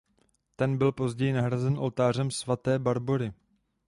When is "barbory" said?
2.79-3.33